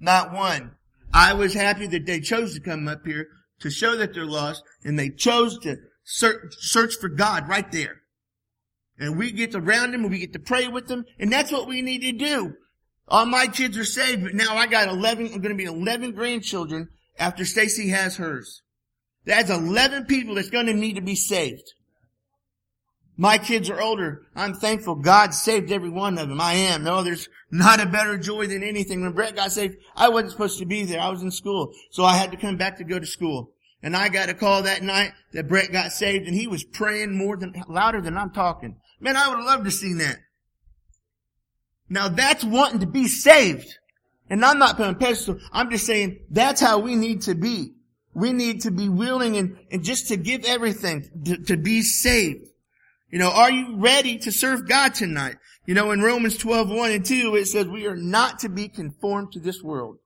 Not 0.00 0.32
one. 0.32 0.72
I 1.12 1.34
was 1.34 1.54
happy 1.54 1.86
that 1.86 2.04
they 2.04 2.20
chose 2.20 2.54
to 2.54 2.60
come 2.60 2.88
up 2.88 3.06
here 3.06 3.28
to 3.60 3.70
show 3.70 3.96
that 3.96 4.14
they're 4.14 4.26
lost, 4.26 4.64
and 4.82 4.98
they 4.98 5.10
chose 5.10 5.58
to 5.60 5.76
search, 6.02 6.54
search 6.58 6.94
for 6.94 7.08
God 7.08 7.48
right 7.48 7.70
there. 7.70 8.02
And 8.98 9.16
we 9.16 9.30
get 9.30 9.54
around 9.54 9.92
them, 9.92 10.02
and 10.02 10.10
we 10.10 10.18
get 10.18 10.32
to 10.32 10.40
pray 10.40 10.66
with 10.66 10.88
them, 10.88 11.04
and 11.20 11.32
that's 11.32 11.52
what 11.52 11.68
we 11.68 11.80
need 11.80 12.00
to 12.00 12.12
do. 12.12 12.54
All 13.08 13.26
my 13.26 13.46
kids 13.46 13.78
are 13.78 13.84
saved, 13.84 14.22
but 14.22 14.34
now 14.34 14.56
I 14.56 14.66
got 14.66 14.88
11, 14.88 15.26
I'm 15.26 15.40
going 15.40 15.48
to 15.48 15.54
be 15.54 15.64
11 15.64 16.12
grandchildren 16.12 16.88
after 17.18 17.44
Stacy 17.44 17.88
has 17.88 18.16
hers. 18.16 18.62
That's 19.24 19.50
11 19.50 20.04
people 20.06 20.34
that's 20.34 20.50
going 20.50 20.66
to 20.66 20.74
need 20.74 20.94
to 20.94 21.00
be 21.00 21.16
saved. 21.16 21.72
My 23.20 23.36
kids 23.36 23.68
are 23.68 23.80
older. 23.80 24.22
I'm 24.36 24.54
thankful 24.54 24.94
God 24.94 25.34
saved 25.34 25.72
every 25.72 25.90
one 25.90 26.18
of 26.18 26.28
them. 26.28 26.40
I 26.40 26.52
am. 26.52 26.84
No, 26.84 27.02
there's 27.02 27.28
not 27.50 27.80
a 27.80 27.86
better 27.86 28.16
joy 28.16 28.46
than 28.46 28.62
anything. 28.62 29.02
When 29.02 29.12
Brett 29.12 29.34
got 29.34 29.50
saved, 29.50 29.76
I 29.96 30.08
wasn't 30.08 30.32
supposed 30.32 30.60
to 30.60 30.66
be 30.66 30.84
there. 30.84 31.00
I 31.00 31.08
was 31.08 31.22
in 31.22 31.32
school. 31.32 31.72
So 31.90 32.04
I 32.04 32.14
had 32.14 32.30
to 32.30 32.36
come 32.36 32.56
back 32.56 32.78
to 32.78 32.84
go 32.84 32.98
to 32.98 33.06
school. 33.06 33.50
And 33.82 33.96
I 33.96 34.08
got 34.08 34.28
a 34.28 34.34
call 34.34 34.62
that 34.62 34.82
night 34.82 35.12
that 35.32 35.48
Brett 35.48 35.72
got 35.72 35.92
saved 35.92 36.26
and 36.26 36.34
he 36.34 36.46
was 36.46 36.62
praying 36.62 37.16
more 37.16 37.36
than, 37.36 37.54
louder 37.68 38.00
than 38.00 38.16
I'm 38.16 38.30
talking. 38.30 38.76
Man, 39.00 39.16
I 39.16 39.28
would 39.28 39.38
have 39.38 39.46
loved 39.46 39.64
to 39.64 39.70
seen 39.72 39.98
that. 39.98 40.18
Now 41.88 42.08
that's 42.08 42.44
wanting 42.44 42.80
to 42.80 42.86
be 42.86 43.08
saved. 43.08 43.78
And 44.30 44.44
I'm 44.44 44.58
not 44.58 44.76
putting 44.76 44.94
pedestal. 44.96 45.38
I'm 45.52 45.70
just 45.70 45.86
saying 45.86 46.20
that's 46.30 46.60
how 46.60 46.78
we 46.78 46.96
need 46.96 47.22
to 47.22 47.34
be. 47.34 47.74
We 48.14 48.32
need 48.32 48.62
to 48.62 48.70
be 48.70 48.88
willing 48.88 49.36
and, 49.36 49.58
and 49.70 49.84
just 49.84 50.08
to 50.08 50.16
give 50.16 50.44
everything 50.44 51.08
to, 51.24 51.38
to 51.44 51.56
be 51.56 51.82
saved. 51.82 52.48
You 53.10 53.18
know, 53.18 53.30
are 53.30 53.50
you 53.50 53.76
ready 53.76 54.18
to 54.18 54.32
serve 54.32 54.68
God 54.68 54.94
tonight? 54.94 55.36
You 55.66 55.74
know, 55.74 55.92
in 55.92 56.02
Romans 56.02 56.36
12, 56.36 56.68
1 56.68 56.90
and 56.92 57.04
2, 57.04 57.36
it 57.36 57.46
says 57.46 57.66
we 57.66 57.86
are 57.86 57.96
not 57.96 58.40
to 58.40 58.48
be 58.48 58.68
conformed 58.68 59.32
to 59.32 59.40
this 59.40 59.62
world. 59.62 59.98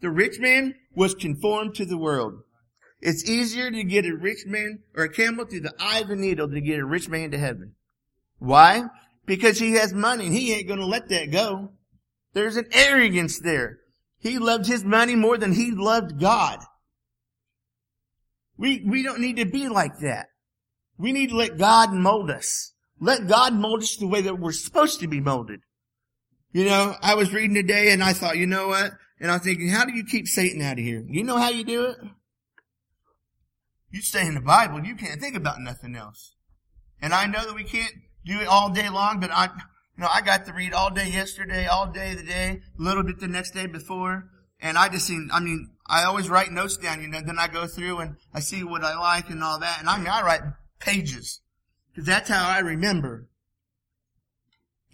The 0.00 0.10
rich 0.10 0.38
man 0.38 0.74
was 0.94 1.14
conformed 1.14 1.74
to 1.76 1.86
the 1.86 1.96
world. 1.96 2.42
It's 3.00 3.28
easier 3.28 3.70
to 3.70 3.84
get 3.84 4.06
a 4.06 4.14
rich 4.14 4.46
man 4.46 4.80
or 4.94 5.04
a 5.04 5.12
camel 5.12 5.44
through 5.44 5.60
the 5.60 5.74
eye 5.78 6.00
of 6.00 6.10
a 6.10 6.16
needle 6.16 6.46
than 6.46 6.56
to 6.56 6.60
get 6.60 6.78
a 6.78 6.84
rich 6.84 7.08
man 7.08 7.30
to 7.30 7.38
heaven. 7.38 7.74
Why? 8.38 8.84
Because 9.26 9.58
he 9.58 9.72
has 9.72 9.92
money 9.92 10.26
and 10.26 10.34
he 10.34 10.52
ain't 10.52 10.68
going 10.68 10.80
to 10.80 10.86
let 10.86 11.08
that 11.08 11.30
go. 11.30 11.72
There's 12.34 12.56
an 12.56 12.66
arrogance 12.72 13.38
there. 13.38 13.78
He 14.18 14.38
loved 14.38 14.66
his 14.66 14.84
money 14.84 15.16
more 15.16 15.36
than 15.36 15.52
he 15.52 15.70
loved 15.70 16.20
God. 16.20 16.58
We, 18.56 18.84
we 18.86 19.02
don't 19.02 19.20
need 19.20 19.36
to 19.36 19.44
be 19.44 19.68
like 19.68 19.98
that. 20.00 20.26
We 20.98 21.12
need 21.12 21.30
to 21.30 21.36
let 21.36 21.58
God 21.58 21.92
mold 21.92 22.30
us. 22.30 22.72
Let 23.00 23.26
God 23.26 23.54
mold 23.54 23.82
us 23.82 23.96
the 23.96 24.06
way 24.06 24.20
that 24.22 24.38
we're 24.38 24.52
supposed 24.52 25.00
to 25.00 25.08
be 25.08 25.20
molded. 25.20 25.60
You 26.52 26.66
know, 26.66 26.94
I 27.02 27.14
was 27.14 27.32
reading 27.32 27.54
today 27.54 27.90
and 27.90 28.04
I 28.04 28.12
thought, 28.12 28.36
you 28.36 28.46
know 28.46 28.68
what? 28.68 28.92
And 29.18 29.30
I'm 29.30 29.40
thinking, 29.40 29.68
how 29.68 29.84
do 29.84 29.92
you 29.92 30.04
keep 30.04 30.26
Satan 30.28 30.62
out 30.62 30.78
of 30.78 30.84
here? 30.84 31.04
You 31.08 31.24
know 31.24 31.38
how 31.38 31.48
you 31.48 31.64
do 31.64 31.86
it? 31.86 31.96
You 33.90 34.00
stay 34.00 34.26
in 34.26 34.34
the 34.34 34.40
Bible. 34.40 34.84
You 34.84 34.94
can't 34.94 35.20
think 35.20 35.36
about 35.36 35.60
nothing 35.60 35.96
else. 35.96 36.34
And 37.00 37.12
I 37.12 37.26
know 37.26 37.44
that 37.44 37.54
we 37.54 37.64
can't 37.64 37.92
do 38.24 38.40
it 38.40 38.48
all 38.48 38.70
day 38.70 38.88
long, 38.88 39.20
but 39.20 39.30
I, 39.30 39.44
you 39.44 40.02
know, 40.02 40.08
I 40.12 40.20
got 40.20 40.46
to 40.46 40.52
read 40.52 40.72
all 40.72 40.90
day 40.90 41.08
yesterday, 41.08 41.66
all 41.66 41.86
day 41.90 42.14
the 42.14 42.22
day, 42.22 42.60
a 42.78 42.82
little 42.82 43.02
bit 43.02 43.18
the 43.20 43.28
next 43.28 43.52
day 43.52 43.66
before, 43.66 44.28
and 44.60 44.78
I 44.78 44.88
just 44.88 45.06
seen, 45.06 45.30
I 45.32 45.40
mean, 45.40 45.70
I 45.86 46.04
always 46.04 46.30
write 46.30 46.52
notes 46.52 46.76
down, 46.76 47.02
you 47.02 47.08
know, 47.08 47.20
then 47.20 47.38
I 47.38 47.48
go 47.48 47.66
through 47.66 47.98
and 47.98 48.16
I 48.32 48.40
see 48.40 48.64
what 48.64 48.84
I 48.84 48.98
like 48.98 49.28
and 49.30 49.42
all 49.42 49.58
that, 49.60 49.80
and 49.80 49.88
I 49.88 49.98
mean, 49.98 50.08
I 50.08 50.22
write 50.22 50.42
pages, 50.78 51.40
because 51.90 52.06
that's 52.06 52.28
how 52.28 52.48
I 52.48 52.60
remember. 52.60 53.28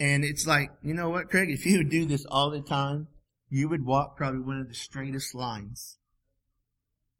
And 0.00 0.25
it's 0.25 0.47
like, 0.47 0.70
you 0.82 0.94
know 0.94 1.11
what, 1.11 1.28
Craig, 1.28 1.50
if 1.50 1.66
you 1.66 1.78
would 1.78 1.90
do 1.90 2.06
this 2.06 2.25
all 2.26 2.50
the 2.50 2.61
time, 2.61 3.08
you 3.50 3.68
would 3.68 3.85
walk 3.85 4.16
probably 4.16 4.40
one 4.40 4.61
of 4.61 4.68
the 4.68 4.75
straightest 4.75 5.35
lines. 5.35 5.99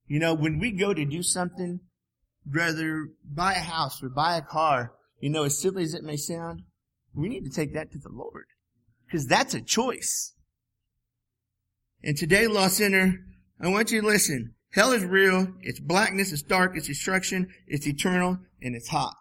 You 0.07 0.19
know, 0.21 0.35
when 0.35 0.59
we 0.59 0.73
go 0.73 0.95
to 0.95 1.05
do 1.05 1.23
something, 1.23 1.81
whether 2.51 3.09
buy 3.25 3.55
a 3.55 3.61
house 3.61 4.03
or 4.03 4.09
buy 4.09 4.37
a 4.37 4.43
car, 4.43 4.93
you 5.21 5.31
know, 5.31 5.45
as 5.45 5.59
silly 5.59 5.83
as 5.83 5.95
it 5.95 6.05
may 6.05 6.17
sound, 6.17 6.63
we 7.15 7.29
need 7.29 7.45
to 7.45 7.51
take 7.51 7.75
that 7.75 7.91
to 7.93 7.99
the 7.99 8.11
Lord. 8.11 8.47
Because 9.07 9.27
that's 9.27 9.55
a 9.55 9.61
choice. 9.61 10.35
And 12.03 12.17
today, 12.17 12.47
lost 12.47 12.77
sinner, 12.77 13.19
I 13.61 13.69
want 13.69 13.91
you 13.91 14.01
to 14.01 14.07
listen. 14.07 14.55
Hell 14.71 14.93
is 14.93 15.05
real. 15.05 15.49
It's 15.63 15.81
blackness. 15.81 16.33
It's 16.33 16.43
dark. 16.43 16.77
It's 16.77 16.87
destruction. 16.87 17.49
It's 17.67 17.87
eternal 17.87 18.39
and 18.63 18.77
it's 18.77 18.89
hot. 18.89 19.15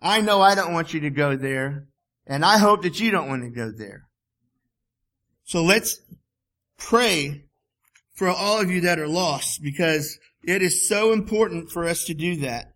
I 0.00 0.20
know 0.20 0.40
I 0.40 0.54
don't 0.54 0.72
want 0.72 0.94
you 0.94 1.00
to 1.00 1.10
go 1.10 1.36
there 1.36 1.86
and 2.26 2.44
I 2.44 2.58
hope 2.58 2.82
that 2.82 3.00
you 3.00 3.10
don't 3.10 3.28
want 3.28 3.42
to 3.42 3.50
go 3.50 3.70
there. 3.70 4.08
So 5.44 5.62
let's 5.62 6.00
pray 6.78 7.44
for 8.14 8.28
all 8.28 8.60
of 8.60 8.70
you 8.70 8.82
that 8.82 8.98
are 8.98 9.08
lost 9.08 9.62
because 9.62 10.18
it 10.42 10.62
is 10.62 10.88
so 10.88 11.12
important 11.12 11.70
for 11.70 11.86
us 11.86 12.04
to 12.04 12.14
do 12.14 12.36
that. 12.36 12.73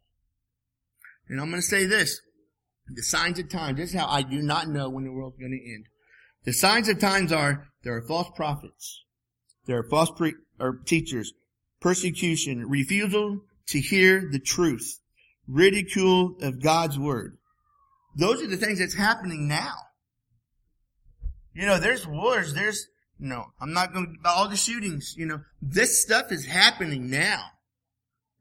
And 1.29 1.41
I'm 1.41 1.51
going 1.51 1.61
to 1.61 1.67
say 1.67 1.85
this. 1.85 2.21
The 2.89 3.03
signs 3.03 3.39
of 3.39 3.51
times, 3.51 3.79
this 3.79 3.91
is 3.91 3.99
how 3.99 4.09
I 4.09 4.23
do 4.23 4.41
not 4.41 4.69
know 4.69 4.89
when 4.89 5.05
the 5.05 5.13
world's 5.13 5.39
going 5.39 5.53
to 5.53 5.73
end. 5.75 5.85
The 6.45 6.55
signs 6.55 6.89
of 6.89 6.99
times 6.99 7.33
are 7.33 7.69
there 7.83 7.95
are 7.95 8.07
false 8.07 8.31
prophets. 8.35 9.05
There 9.67 9.79
are 9.79 9.89
false 9.91 10.11
pre- 10.11 10.35
or 10.59 10.79
teachers, 10.87 11.33
persecution, 11.81 12.67
refusal 12.67 13.41
to 13.69 13.81
hear 13.81 14.27
the 14.31 14.39
truth, 14.39 15.01
ridicule 15.47 16.37
of 16.41 16.63
God's 16.63 16.99
word. 16.99 17.37
Those 18.17 18.43
are 18.43 18.47
the 18.47 18.57
things 18.57 18.79
that's 18.79 18.97
happening 18.97 19.47
now. 19.47 19.75
You 21.55 21.67
know, 21.67 21.79
there's 21.79 22.07
wars, 22.07 22.55
there's, 22.55 22.87
you 23.19 23.29
know, 23.29 23.45
I'm 23.61 23.73
not 23.73 23.93
going 23.93 24.17
to, 24.23 24.31
all 24.31 24.49
the 24.49 24.57
shootings, 24.57 25.15
you 25.19 25.27
know, 25.27 25.41
this 25.61 26.03
stuff 26.03 26.33
is 26.33 26.47
happening 26.47 27.11
now. 27.11 27.43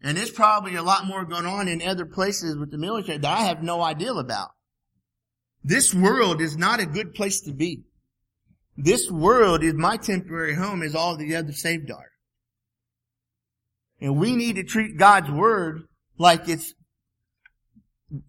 And 0.02 0.18
there's 0.18 0.32
probably 0.32 0.76
a 0.76 0.84
lot 0.84 1.06
more 1.06 1.26
going 1.26 1.46
on 1.46 1.68
in 1.68 1.82
other 1.82 2.06
places 2.06 2.56
with 2.56 2.72
the 2.72 2.78
military 2.78 3.18
that 3.18 3.38
I 3.38 3.44
have 3.44 3.64
no 3.64 3.82
idea 3.82 4.14
about. 4.14 4.50
This 5.64 5.94
world 5.94 6.42
is 6.42 6.56
not 6.56 6.80
a 6.80 6.86
good 6.86 7.14
place 7.14 7.42
to 7.42 7.54
be. 7.54 7.84
This 8.78 9.10
world 9.10 9.64
is 9.64 9.74
my 9.74 9.98
temporary 9.98 10.54
home 10.54 10.84
as 10.84 10.94
all 10.94 11.18
the 11.18 11.36
other 11.36 11.52
saved 11.52 11.90
are. 11.92 12.12
And 14.00 14.18
we 14.18 14.36
need 14.36 14.58
to 14.58 14.64
treat 14.64 14.98
God's 14.98 15.32
word 15.32 15.88
like 16.18 16.48
it's 16.48 16.74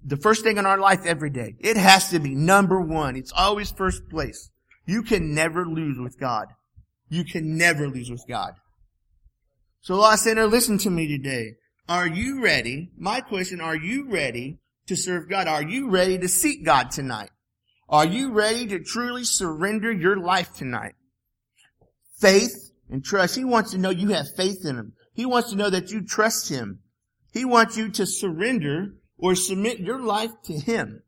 the 0.05 0.17
first 0.17 0.43
thing 0.43 0.57
in 0.57 0.67
our 0.67 0.79
life 0.79 1.05
every 1.05 1.31
day. 1.31 1.55
It 1.61 1.77
has 1.77 2.11
to 2.11 2.19
be 2.19 2.35
number 2.35 2.81
one. 2.81 3.15
It's 3.15 3.33
always 3.33 3.71
first 3.71 4.09
place. 4.09 4.51
You 4.87 5.03
can 5.03 5.35
never 5.35 5.67
lose 5.67 5.99
with 5.99 6.19
God. 6.19 6.47
You 7.11 7.25
can 7.25 7.57
never 7.57 7.87
lose 7.87 8.11
with 8.11 8.25
God. 8.27 8.55
So 9.81 9.97
lost 9.97 10.25
sinner, 10.25 10.47
listen 10.47 10.79
to 10.79 10.91
me 10.91 11.07
today. 11.09 11.57
Are 11.89 12.07
you 12.07 12.43
ready? 12.43 12.91
My 12.97 13.21
question, 13.21 13.61
are 13.61 13.77
you 13.77 14.11
ready 14.11 14.59
to 14.87 14.97
serve 14.97 15.29
God? 15.29 15.49
Are 15.49 15.63
you 15.63 15.89
ready 15.89 16.19
to 16.19 16.29
seek 16.29 16.65
God 16.65 16.91
tonight? 16.91 17.31
Are 17.89 18.07
you 18.07 18.33
ready 18.33 18.67
to 18.67 18.81
truly 18.81 19.25
surrender 19.25 19.91
your 19.91 20.19
life 20.19 20.55
tonight? 20.55 20.95
Faith 22.19 22.73
and 22.91 23.03
trust. 23.03 23.37
He 23.37 23.45
wants 23.45 23.71
to 23.71 23.79
know 23.79 23.91
you 23.91 24.09
have 24.09 24.27
faith 24.37 24.65
in 24.65 24.77
Him. 24.77 24.93
He 25.15 25.25
wants 25.25 25.51
to 25.51 25.57
know 25.57 25.71
that 25.71 25.91
you 25.91 26.05
trust 26.05 26.51
Him. 26.51 26.81
He 27.33 27.45
wants 27.45 27.77
you 27.77 27.89
to 27.91 28.05
surrender 28.05 28.95
or 29.17 29.35
submit 29.35 29.81
your 29.81 30.01
life 30.01 30.31
to 30.45 30.53
Him. 30.53 31.03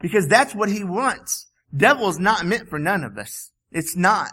Because 0.00 0.26
that's 0.26 0.54
what 0.54 0.70
He 0.70 0.82
wants. 0.82 1.46
Devil 1.76 2.08
is 2.08 2.18
not 2.18 2.44
meant 2.44 2.68
for 2.68 2.78
none 2.78 3.04
of 3.04 3.16
us. 3.16 3.52
It's 3.70 3.96
not. 3.96 4.32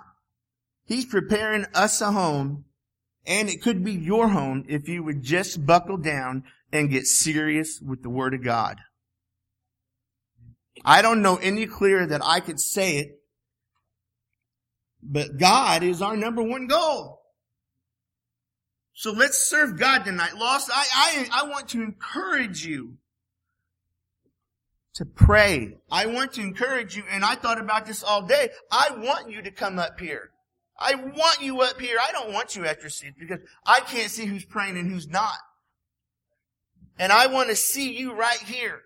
He's 0.86 1.05
preparing 1.05 1.65
us 1.75 2.01
a 2.01 2.12
home 2.12 2.65
and 3.27 3.50
it 3.50 3.62
could 3.62 3.84
be 3.84 3.91
your 3.91 4.29
home 4.29 4.63
if 4.69 4.88
you 4.88 5.03
would 5.03 5.22
just 5.22 5.65
buckle 5.65 5.98
down 5.98 6.46
and 6.72 6.89
get 6.89 7.05
serious 7.05 7.81
with 7.81 8.01
the 8.01 8.10
Word 8.10 8.34
of 8.34 8.43
God. 8.43 8.77
I 10.86 11.01
don't 11.01 11.22
know 11.22 11.36
any 11.36 11.65
clearer 11.65 12.05
that 12.05 12.22
I 12.24 12.39
could 12.39 12.60
say 12.60 12.98
it, 12.98 13.19
but 15.03 15.38
God 15.38 15.84
is 15.84 16.01
our 16.01 16.15
number 16.15 16.41
one 16.41 16.67
goal. 16.67 17.22
So 18.93 19.12
let's 19.12 19.38
serve 19.38 19.77
God 19.77 20.05
tonight. 20.05 20.36
Lost, 20.38 20.72
I, 20.74 20.86
I, 20.93 21.43
I 21.43 21.50
want 21.50 21.69
to 21.69 21.84
encourage 21.84 22.65
you 22.65 22.98
to 24.96 25.05
pray. 25.05 25.77
I 25.91 26.07
want 26.07 26.34
to 26.34 26.41
encourage 26.41 26.96
you, 26.96 27.03
and 27.12 27.24
I 27.24 27.36
thought 27.36 27.60
about 27.60 27.86
this 27.86 28.03
all 28.03 28.24
day. 28.24 28.50
I 28.72 28.96
want 28.98 29.29
you 29.29 29.41
to 29.43 29.51
come 29.51 29.77
up 29.77 30.00
here. 30.00 30.31
I 30.79 30.96
want 30.96 31.41
you 31.41 31.62
up 31.62 31.79
here. 31.79 31.98
I 32.01 32.12
don't 32.12 32.34
want 32.34 32.55
you 32.55 32.65
at 32.65 32.81
your 32.81 32.89
seat 32.89 33.13
because 33.19 33.39
I 33.65 33.79
can't 33.79 34.12
see 34.12 34.25
who's 34.25 34.46
praying 34.46 34.77
and 34.77 34.91
who's 34.91 35.07
not. 35.07 35.38
And 37.00 37.12
I 37.12 37.27
want 37.27 37.50
to 37.50 37.55
see 37.55 37.98
you 37.98 38.13
right 38.13 38.39
here. 38.39 38.81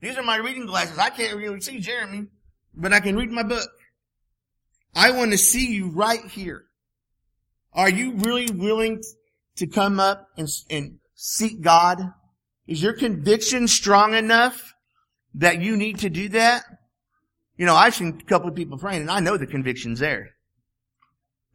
These 0.00 0.16
are 0.16 0.22
my 0.22 0.36
reading 0.36 0.66
glasses. 0.66 0.98
I 0.98 1.10
can't 1.10 1.36
really 1.36 1.60
see 1.60 1.78
Jeremy, 1.78 2.26
but 2.74 2.92
I 2.92 3.00
can 3.00 3.16
read 3.16 3.30
my 3.30 3.42
book. 3.42 3.68
I 4.94 5.10
want 5.10 5.32
to 5.32 5.38
see 5.38 5.72
you 5.72 5.90
right 5.90 6.24
here. 6.24 6.64
Are 7.72 7.90
you 7.90 8.12
really 8.14 8.50
willing 8.50 9.02
to 9.56 9.66
come 9.66 10.00
up 10.00 10.28
and, 10.36 10.48
and 10.70 10.98
seek 11.14 11.60
God? 11.60 12.12
Is 12.66 12.82
your 12.82 12.94
conviction 12.94 13.68
strong 13.68 14.14
enough 14.14 14.74
that 15.34 15.60
you 15.60 15.76
need 15.76 15.98
to 15.98 16.10
do 16.10 16.30
that? 16.30 16.64
You 17.60 17.66
know, 17.66 17.74
I've 17.74 17.94
seen 17.94 18.18
a 18.18 18.24
couple 18.24 18.48
of 18.48 18.54
people 18.54 18.78
praying 18.78 19.02
and 19.02 19.10
I 19.10 19.20
know 19.20 19.36
the 19.36 19.46
conviction's 19.46 19.98
there. 19.98 20.30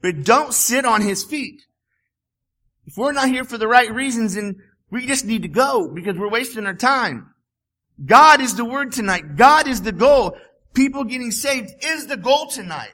But 0.03 0.23
don't 0.23 0.53
sit 0.53 0.85
on 0.85 1.01
his 1.01 1.23
feet. 1.23 1.63
If 2.85 2.95
we're 2.95 3.11
not 3.11 3.27
here 3.27 3.43
for 3.43 3.57
the 3.57 3.67
right 3.67 3.91
reasons, 3.91 4.35
then 4.35 4.61
we 4.91 5.07
just 5.07 5.25
need 5.25 5.41
to 5.41 5.47
go 5.47 5.89
because 5.91 6.15
we're 6.15 6.29
wasting 6.29 6.67
our 6.67 6.75
time. 6.75 7.33
God 8.05 8.39
is 8.39 8.55
the 8.55 8.63
word 8.63 8.91
tonight. 8.91 9.35
God 9.35 9.67
is 9.67 9.81
the 9.81 9.91
goal. 9.91 10.37
People 10.75 11.05
getting 11.05 11.31
saved 11.31 11.71
is 11.83 12.05
the 12.05 12.17
goal 12.17 12.49
tonight. 12.49 12.93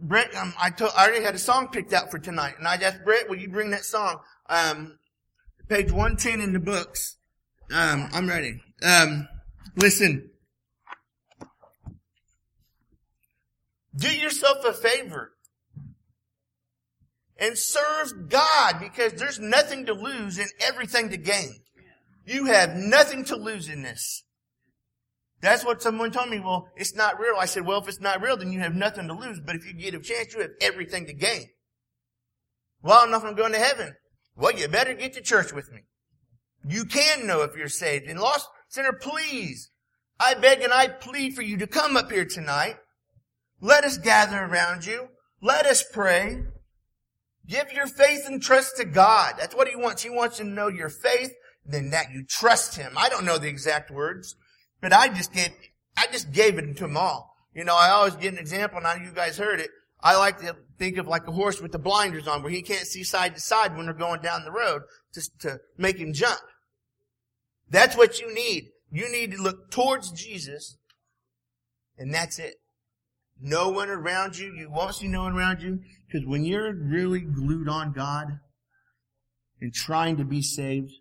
Brett, 0.00 0.34
um, 0.34 0.54
I, 0.58 0.72
I 0.80 1.08
already 1.08 1.22
had 1.26 1.34
a 1.34 1.38
song 1.38 1.68
picked 1.68 1.92
out 1.92 2.10
for 2.10 2.18
tonight, 2.18 2.54
and 2.56 2.66
I 2.66 2.76
asked 2.76 3.04
Brett, 3.04 3.28
will 3.28 3.36
you 3.36 3.50
bring 3.50 3.72
that 3.72 3.84
song? 3.84 4.20
Um, 4.48 4.98
page 5.68 5.92
110 5.92 6.40
in 6.40 6.54
the 6.54 6.58
books. 6.58 7.18
Um, 7.70 8.08
I'm 8.14 8.26
ready. 8.26 8.62
Um, 8.82 9.28
listen. 9.76 10.30
Do 13.96 14.08
yourself 14.08 14.64
a 14.64 14.72
favor 14.72 15.32
and 17.38 17.56
serve 17.56 18.28
God 18.28 18.80
because 18.80 19.14
there's 19.14 19.38
nothing 19.38 19.86
to 19.86 19.92
lose 19.92 20.38
and 20.38 20.50
everything 20.60 21.10
to 21.10 21.16
gain. 21.16 21.60
You 22.24 22.46
have 22.46 22.74
nothing 22.74 23.24
to 23.26 23.36
lose 23.36 23.68
in 23.68 23.82
this. 23.82 24.24
That's 25.40 25.64
what 25.64 25.80
someone 25.80 26.10
told 26.10 26.30
me. 26.30 26.40
Well, 26.40 26.68
it's 26.76 26.94
not 26.94 27.20
real. 27.20 27.36
I 27.38 27.46
said, 27.46 27.64
well, 27.64 27.80
if 27.80 27.88
it's 27.88 28.00
not 28.00 28.20
real, 28.20 28.36
then 28.36 28.52
you 28.52 28.60
have 28.60 28.74
nothing 28.74 29.06
to 29.06 29.14
lose. 29.14 29.40
But 29.40 29.56
if 29.56 29.66
you 29.66 29.72
get 29.72 29.94
a 29.94 30.00
chance, 30.00 30.34
you 30.34 30.40
have 30.40 30.50
everything 30.60 31.06
to 31.06 31.12
gain. 31.12 31.46
Well, 32.82 32.98
I 32.98 33.02
don't 33.02 33.12
know 33.12 33.18
if 33.18 33.24
I'm 33.24 33.36
going 33.36 33.52
to 33.52 33.58
heaven. 33.58 33.94
Well, 34.36 34.52
you 34.52 34.68
better 34.68 34.94
get 34.94 35.14
to 35.14 35.20
church 35.20 35.52
with 35.52 35.72
me. 35.72 35.82
You 36.66 36.84
can 36.84 37.26
know 37.26 37.42
if 37.42 37.56
you're 37.56 37.68
saved. 37.68 38.08
And 38.08 38.18
lost 38.18 38.48
sinner, 38.68 38.92
please, 38.92 39.70
I 40.18 40.34
beg 40.34 40.60
and 40.60 40.72
I 40.72 40.88
plead 40.88 41.34
for 41.34 41.42
you 41.42 41.56
to 41.58 41.66
come 41.66 41.96
up 41.96 42.10
here 42.10 42.24
tonight. 42.24 42.76
Let 43.60 43.84
us 43.84 43.98
gather 43.98 44.44
around 44.44 44.86
you. 44.86 45.08
Let 45.40 45.66
us 45.66 45.82
pray. 45.82 46.42
Give 47.46 47.72
your 47.72 47.86
faith 47.86 48.24
and 48.26 48.42
trust 48.42 48.76
to 48.76 48.84
God. 48.84 49.34
That's 49.38 49.54
what 49.54 49.68
He 49.68 49.76
wants. 49.76 50.02
He 50.02 50.10
wants 50.10 50.36
to 50.36 50.44
know 50.44 50.68
your 50.68 50.90
faith, 50.90 51.32
then 51.64 51.90
that 51.90 52.12
you 52.12 52.24
trust 52.24 52.76
Him. 52.76 52.92
I 52.96 53.08
don't 53.08 53.24
know 53.24 53.38
the 53.38 53.48
exact 53.48 53.90
words. 53.90 54.36
But 54.80 54.92
I 54.92 55.08
just 55.08 55.32
gave, 55.32 55.50
I 55.96 56.06
just 56.12 56.30
gave 56.32 56.58
it 56.58 56.76
to 56.76 56.82
them 56.84 56.96
all. 56.96 57.34
You 57.54 57.64
know, 57.64 57.76
I 57.76 57.90
always 57.90 58.14
get 58.14 58.32
an 58.32 58.38
example, 58.38 58.80
now 58.80 58.94
you 58.94 59.10
guys 59.12 59.38
heard 59.38 59.60
it. 59.60 59.70
I 60.00 60.16
like 60.16 60.38
to 60.40 60.54
think 60.78 60.96
of 60.98 61.08
like 61.08 61.26
a 61.26 61.32
horse 61.32 61.60
with 61.60 61.72
the 61.72 61.78
blinders 61.78 62.28
on 62.28 62.42
where 62.42 62.52
he 62.52 62.62
can't 62.62 62.86
see 62.86 63.02
side 63.02 63.34
to 63.34 63.40
side 63.40 63.76
when 63.76 63.86
they're 63.86 63.94
going 63.94 64.20
down 64.20 64.44
the 64.44 64.52
road 64.52 64.82
just 65.12 65.40
to 65.40 65.58
make 65.76 65.98
him 65.98 66.12
jump. 66.12 66.40
That's 67.68 67.96
what 67.96 68.20
you 68.20 68.32
need. 68.32 68.70
You 68.90 69.10
need 69.10 69.32
to 69.32 69.42
look 69.42 69.70
towards 69.70 70.12
Jesus 70.12 70.76
and 71.98 72.14
that's 72.14 72.38
it. 72.38 72.54
No 73.40 73.68
one 73.68 73.88
around 73.88 74.36
you. 74.36 74.54
You 74.54 74.70
won't 74.70 74.94
see 74.94 75.08
no 75.08 75.22
one 75.22 75.36
around 75.36 75.62
you 75.62 75.80
because 76.06 76.26
when 76.26 76.44
you're 76.44 76.74
really 76.74 77.20
glued 77.20 77.68
on 77.68 77.92
God 77.92 78.40
and 79.60 79.72
trying 79.72 80.16
to 80.16 80.24
be 80.24 80.42
saved, 80.42 80.92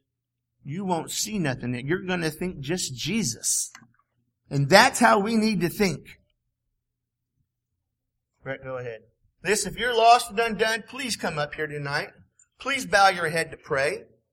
you 0.63 0.85
won't 0.85 1.11
see 1.11 1.39
nothing. 1.39 1.73
You're 1.87 2.03
going 2.03 2.21
to 2.21 2.29
think 2.29 2.59
just 2.59 2.95
Jesus. 2.95 3.71
And 4.49 4.69
that's 4.69 4.99
how 4.99 5.19
we 5.19 5.35
need 5.35 5.61
to 5.61 5.69
think. 5.69 6.01
Brett, 8.43 8.63
go 8.63 8.77
ahead. 8.77 8.99
This, 9.41 9.65
if 9.65 9.77
you're 9.77 9.95
lost 9.95 10.29
and 10.29 10.39
undone, 10.39 10.83
please 10.87 11.15
come 11.15 11.37
up 11.37 11.55
here 11.55 11.67
tonight. 11.67 12.09
Please 12.59 12.85
bow 12.85 13.09
your 13.09 13.29
head 13.29 13.51
to 13.51 13.57
pray. 13.57 14.03